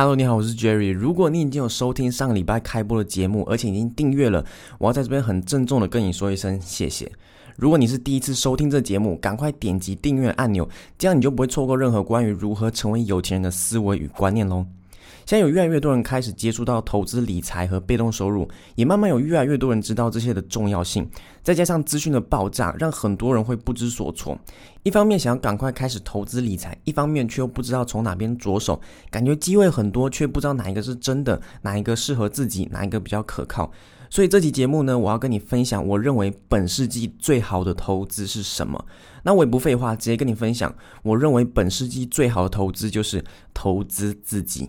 [0.00, 0.92] Hello，你好，我是 Jerry。
[0.92, 4.46] 如果你已经有收听上礼拜开播的节目，而且已经订阅了，
[4.78, 7.10] 我要在这边很郑重的跟你说一声谢谢。
[7.56, 14.64] 如果你是第一次收听这节目，赶快点击订阅按钮，这样你就不会错过任何关于如何成为有钱人的思维与观念喽。
[15.26, 21.08] 现在有越来越多人开始接触到投资理财和被动收入，也慢慢有越来越多人知道这些的重要性。
[21.42, 24.38] 再加上资讯的爆炸，让很多人会不知所措。
[24.82, 28.80] 一方面想要赶快开始投资理财，一方面却又不知道从哪边着手，
[29.10, 33.70] 感觉机会很多，却不知道哪一个是真的，哪一个适合自己，哪一个比较可靠。
[34.10, 38.82] 所以这期节目呢，我要跟你分享我认为本世纪最好的投资是什么。
[39.22, 44.66] 那我也不废话，直接跟你分享，我认为本世纪最好的投资就是投资自己。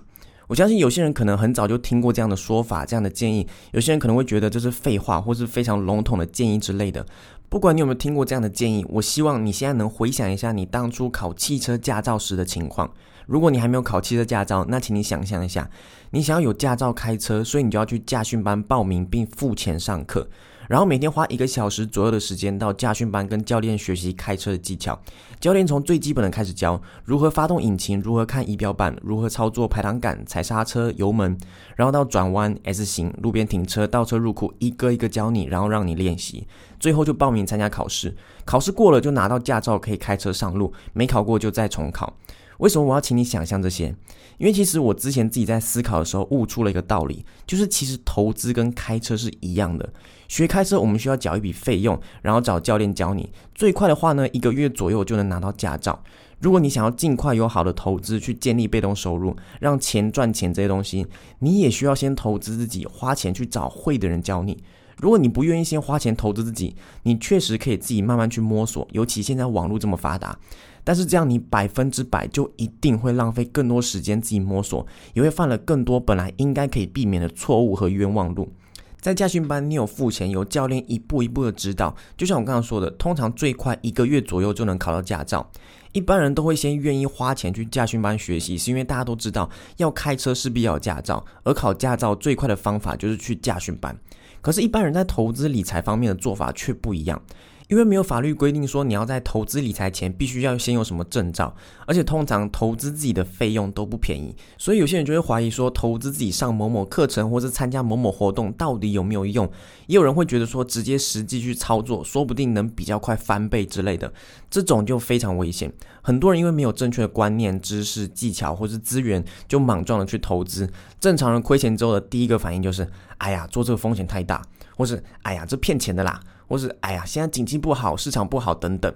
[0.50, 7.06] 我相信有些人可能很早就听过这样的说法、这样的建议，有些人可能会觉得这是废话或是非常笼统的建议之类的。
[7.50, 12.92] 不管你有没有听过这样的建议，我希望你现在能回想一下你当初考汽车驾照时的情况。
[13.28, 15.70] 如果你还没有考汽车驾照，那请你想象一下，
[16.10, 20.28] 你想要有驾照开车，所以你就要去驾训班报名并付钱上课。
[20.70, 24.98] 然后每天花一个小时左右的时间到驾训班跟教练学习开车的技巧。
[25.40, 31.36] 教练从最基本的开始教，如何发动引擎，如何看仪表板，如何操作排挡杆、踩刹车、油门，
[31.76, 36.46] 然后到转弯、S 型、路边停车、倒车入库，一个一个教你，然后让你练习。
[36.80, 42.16] 最后就报名参加考试，考试过了就拿到驾照，可以开车上路；没考过就再重考。
[42.60, 43.94] 为什么我要请你想象这些？
[44.38, 49.92] 因为其实我之前自己在思考的时候悟出了一个道理，就是其实投资跟开车是一样的。
[50.28, 53.30] 学开车我们需要缴一笔费用，然后找教练教你。
[53.56, 56.02] 最快的话呢，一个月左右就能拿到驾照。
[56.40, 61.06] 如果你想要尽快有好的投资去建立被动收入，让钱赚钱这些东西，
[61.40, 64.62] 你也需要先投资自己，花钱去找会的人教你。
[64.98, 70.38] 如果你不愿意先花钱投资自己，你确实可以自己慢慢去摸索，尤其现在网络这么发达。
[70.84, 78.52] 但是这样，你百分之百就一定会浪费更多时间自己摸索，也会犯了更多本来应该可以避免的错误和冤枉路。
[79.00, 81.96] 在驾训班，你有付钱，有教练一步一步的指导。
[82.18, 85.50] 就像我刚刚说的，通常最快一个月左右就能考到驾照。
[85.94, 93.98] 一般人都会先愿意花钱去驾训班学习，是因为大家都知道要开车势必要有驾照，而考驾照最快的方法就是去驾训班。
[94.42, 97.22] 可是，一般人在投资理财方面的做法却不一样。
[97.70, 109.48] 因为没有法律规定说你要在投资理财前必须要先有什么证照，而且通常投资自己的费用都不便宜，所以有些人就会怀疑说投资自己上某某课程或是参加某某活动到底有没有用？
[109.86, 114.12] 也有人会觉得说直接实际去操作，说不定能比较快翻倍之类的，
[114.50, 115.72] 这种就非常危险。
[116.02, 120.68] 很多人因为没有正确的观念、知识、技巧或是资源，就莽撞的去投资。
[121.00, 124.42] 正常人亏钱之后的第一个反应就是：哎呀，做这个风险太大，
[124.76, 126.20] 或是哎呀，这骗钱的啦。
[126.50, 128.94] 或是哎呀，现在景气不好，市场不好等等，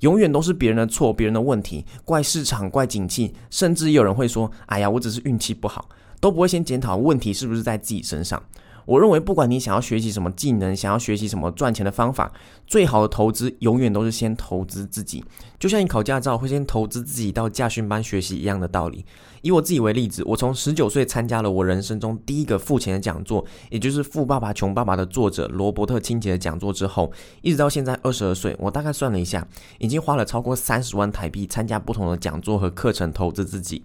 [0.00, 5.88] 永远都是别人的错，别人的问题，怪市场，怪景气，甚至有人会说，哎呀，我只是运气不好，
[6.20, 8.42] 都不会先检讨问题是不是在自己身上。
[8.86, 12.32] 我认为，不管你想要学习什么技能，想要学习什么赚钱的方法，
[12.66, 15.24] 最好的投资永远都是先投资自己。
[15.58, 19.04] 就像你考驾照会先投资自己到驾训班学习一样的道理。
[19.42, 29.46] 以我自己为例子，我从十九岁参加了我人生中第一个付钱的讲座，也就是《富爸爸穷爸爸》的作者罗伯特清崎的讲座之后，一直到现在二十二岁，我大概算了一下，
[29.78, 33.84] 已经花了超过三十万台币参加不同的讲座和课程，投资自己。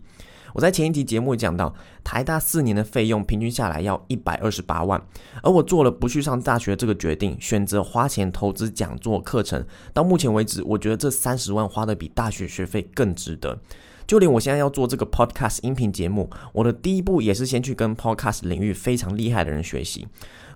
[0.54, 1.74] 我在前一集节目讲到，
[2.04, 5.02] 台大四年的费用平均下来要一百二十八万，
[5.44, 9.66] 而我做了不去上大学这个决定，选择花钱投资讲座课程。
[9.94, 13.60] 到目前为止，我觉得这三十万花的比大学学费更值得。
[14.08, 20.06] 就连我现在要做这个 podcast 音频节目，我的第一步也是先去跟 podcast 领域非常厉害的人学习。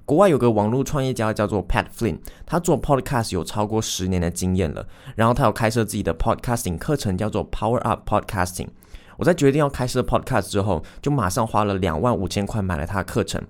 [0.04, 8.68] 国外有个网络创业家叫做 Pat Flynn，他做 podcast 有超过十年的经验了，然后他有开设自己的 podcasting 课程，叫做 Power Up Podcasting。
[9.18, 13.42] 我在决定要开设 podcast 之后，就马上花了两万五千块买了他的课程。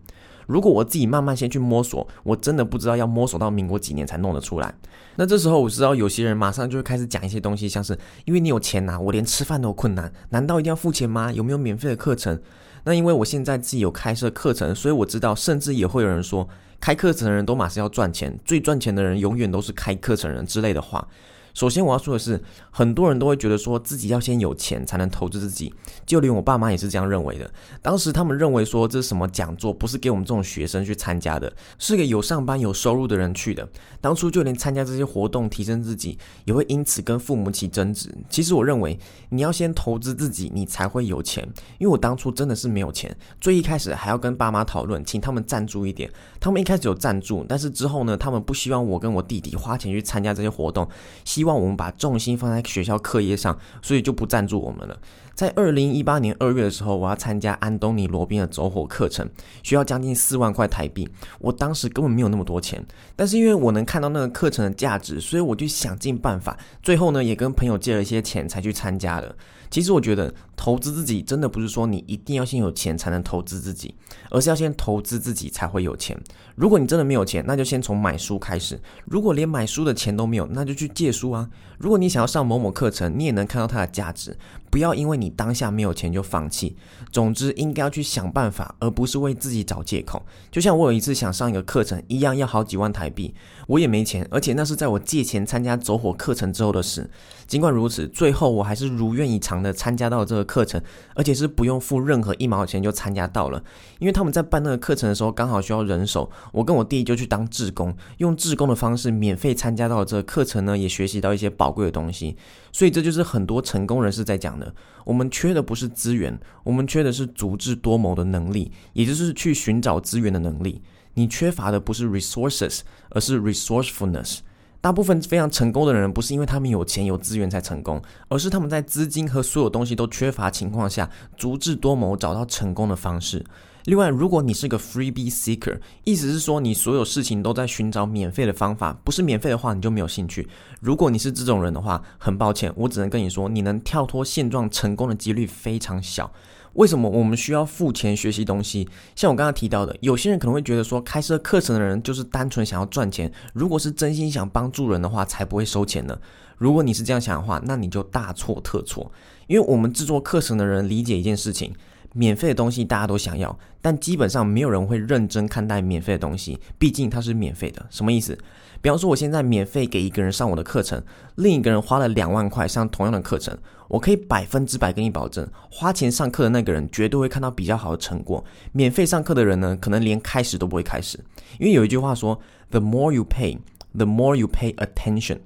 [0.48, 4.74] 如果我自己慢慢先去摸索，我真的不知道要摸索到民国几年才弄得出来。
[5.16, 11.32] 那这时候我知道有些人马上就会开始讲一些东西，像是因为你有钱呐，我连吃饭都困难，难道一定要付钱吗？
[11.32, 12.40] 有没有免费的课程？
[12.84, 16.48] 那因为我现在自己有开设课程，所以我知道，甚至也会有人说，
[16.80, 21.08] 开课程的人都马上要赚钱，最赚钱的人永远都是开课程人之类的话。
[21.56, 25.74] 首先我要说的是，很多人都会觉得说自己要先有钱才能投资自己，
[26.06, 27.50] 就连我爸妈也是这样认为的。
[27.82, 33.66] 当时他们认为说这是什么讲座，不是给我们这种学生去参加的，是给有上班有收入的人去的。
[34.02, 38.14] 当初就连参加这些活动提升自己，也会因此跟父母起争执。
[38.30, 39.00] 其实我认为
[39.30, 41.42] 你要先投资自己，你才会有钱。
[41.78, 46.12] 因为我当初真的是没有钱，最一开始还要跟爸妈讨论，请他们赞助一点。
[46.42, 50.86] 他们一开始有赞助，但是之后呢，他们不希望我跟我弟弟花钱去参加这些活动，
[51.24, 54.98] 希希望我们把重心放在学校课业上，所以就不赞助我们了。
[55.36, 59.30] 在二零一八年二月的时候，我要参加安东尼罗宾的走火课程，
[59.62, 61.08] 需要将近四万块台币。
[61.40, 62.84] 我当时根本没有那么多钱，
[63.18, 66.58] 但是因为我能看到那个课程的价值，所以我就想尽办法。
[66.82, 69.36] 最后呢，也跟朋友借了一些钱才去参加的。
[69.70, 73.94] 其实我觉得投资自己真的不是说你一定要先有钱才能投资自己，
[74.30, 76.18] 而是要先投资自己才会有钱。
[76.56, 78.80] 如果你真的没有钱，那就先从买书开始。
[79.04, 81.50] 如果连买书的钱都没有，那就去借书啊。
[81.78, 84.38] 如果你想要上某某课程，你也能看到它的价值，
[84.76, 86.76] 不要因为你当下没有钱就放弃。
[87.10, 90.22] 总之，应该要去想办法，而不是为自己找借口。
[90.52, 93.34] 就像我有一次想上一个课程一样，要好几万台币，
[93.68, 97.10] 我也没钱，而且那是在我借钱参加走火课程之后的事。
[97.48, 100.82] 尽管如此，最后我还是如愿以偿的参加到了这个课程，
[101.14, 103.64] 而且是不用付任何一毛钱就参加到了。
[104.00, 112.36] 因为他们在办那个课程的时候刚好需要人手，我跟我弟就去当志工，用志工的方式免费参加到了这个课程呢，也学习到一些宝贵的东西。
[112.76, 114.76] 所以这就是很多成功人士在讲的：
[115.06, 120.82] 我们缺的不是资源，我们缺的是足智多谋的能力，也就是去寻找资源的能力。
[121.14, 122.82] 你缺乏的不是 resources，
[123.12, 124.40] 而是 resourcefulness。
[124.82, 133.46] 大部分非常成功的人，不是因为他们有钱有资源才成功，而是他们在资金和所有东西都缺乏情况下，足智多谋找到成功的方式。
[133.86, 140.48] 另外，如果你是个 freebie seeker，意思是说你所有事情都在寻找免费的方法，不是免费的话你就没有兴趣。
[140.82, 146.32] 如果你是这种人的话，很抱歉，我只能跟你说，你能跳脱现状成功的几率非常小。
[146.74, 148.90] 为什么我们需要付钱学习东西？
[149.16, 153.32] 像我刚刚提到的，有些人可能会觉得说，开设课程的人就是单纯想要赚钱。
[153.54, 156.18] 如果是真心想帮助人的话，才不会收钱呢。
[156.58, 159.12] 如果你是这样想的话，那你就大错特错。
[159.46, 161.72] 因为我们制作课程的人理解一件事情。
[162.18, 167.86] 免费的东西大家都想要，但基本上没有人会认真看待免费的东西，毕竟它是免费的。
[167.90, 168.38] 什么意思？
[168.82, 171.04] 比方说，我现在免费给一个人上我的课程，
[171.36, 173.58] 另一个人花了两万块上同样的课程，
[173.90, 178.46] 我可以百分之百跟你保证，花钱上课的那个人绝对会看到比较好的成果。
[178.72, 181.20] 免费上课的人呢，可能连开始都不会开始，
[181.60, 182.40] 因为有一句话说
[182.70, 183.58] ：“The more you pay,
[183.94, 185.40] the more you pay attention。”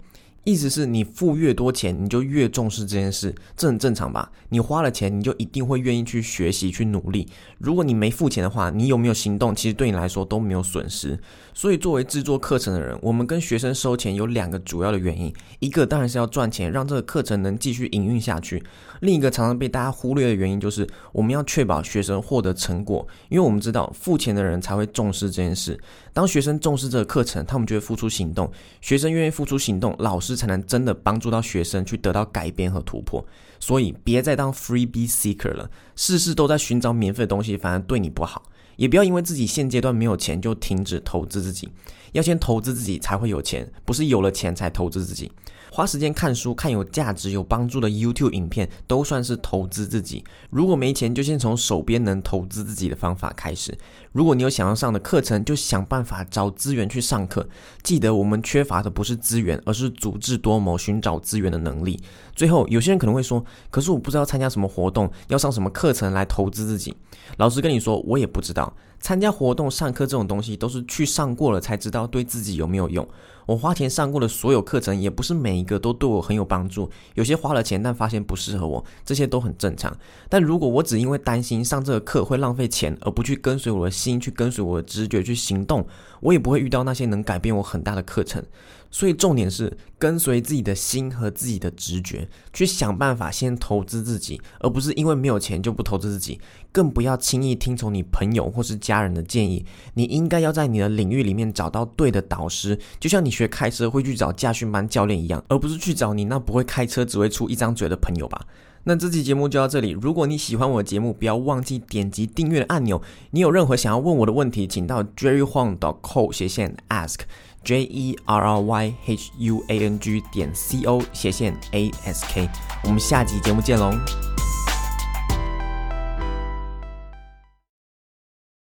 [0.49, 4.31] 意思是你付越多钱，你就越重视这件事，这很正常吧？
[4.49, 7.27] 你花了钱，你就一定会愿意去学习、去努力。
[7.59, 11.19] 如果你没付钱的话，你有没有行动，其实对你来说都没有损失。
[11.53, 18.57] 所以，作为制作课程的人，我们跟学生收钱有两个主要的原因：一个当然是要赚钱，让这个课程能继续营运下去；
[19.01, 25.79] 另一个常常被大家忽略的原因，就是我们要确保学生获得成果，因为我们知道付钱的人才会重视这件事。
[26.19, 28.51] 当学生重视这个课程，他们就会付出行动。
[28.81, 33.25] 学生愿意付出行动，老师才能真的帮助到学生去得到改变和突破。
[33.57, 38.43] 所以，别再当 freebie seeker 了，事事都在寻找免费的东西，反而对你不好。
[38.79, 41.69] 也不要因为自己现阶段没有钱就停止投资自己，
[42.13, 45.29] 要先投资自己才会有钱，不是有了钱才投资自己。
[45.71, 50.23] 花时间看书、看有价值、有帮助的 YouTube 影片，都算是投资自己。
[50.49, 53.77] 如果没钱，就先从手边能投资自己的方法开始。
[54.11, 57.47] 如果你有想要上的课程，就想办法找资源去上课。
[57.83, 62.01] 记得，我们缺乏的不是资源，而是足智多谋寻找资源的能力。
[62.35, 66.95] 最后，有些人可能会说：“可是我不知道参加什么活动，要上什么课程来投资自己。”
[67.37, 68.68] 老实跟你说，我也不知道。
[68.69, 68.77] out.
[68.99, 73.07] 参加活动、上课这种东西，都是去上过了才知道对自己有没有用。
[73.45, 76.87] 我花钱上过的所有课程，也不是每一个都对我很有帮助。
[77.15, 79.91] 有些花了钱，但发现不适合我，这些都很正常。
[80.29, 85.87] 但如果我只因为担心上这个课会浪费钱，而不去跟随我的心，去跟随我的直觉去行动，
[86.19, 88.43] 我也不会遇到那些能改变我很大的课程。
[88.91, 96.39] 所以重点是跟随自己的心和自己的直觉，去想办法先投资自己，而不是因为没有钱就不投资自己。
[96.71, 99.63] 更不要轻易听从你朋友或是家人的建议。
[99.93, 108.41] 你应该要在你的领域里面找到对的导师，就像你学开车会去找驾训班教练一样，而不是去找你那不会开车只会出一张嘴的朋友吧。
[108.85, 109.91] 那这期节目就到这里。
[109.91, 113.01] 如果你喜欢我的节目，不要忘记点击订阅的按钮。
[113.31, 117.19] 你有任何想要问我的问题，请到 jerryhuang.co 斜线 ask。
[117.61, 122.25] J E R R Y H U A N G 点 C O 斜线 A S
[122.29, 122.49] K，
[122.85, 124.38] 我们下集节目见喽。